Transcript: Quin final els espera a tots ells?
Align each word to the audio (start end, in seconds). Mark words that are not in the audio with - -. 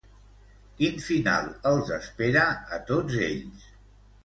Quin 0.79 0.97
final 1.07 1.51
els 1.73 1.93
espera 1.99 2.49
a 2.79 2.83
tots 2.91 3.21
ells? 3.31 3.71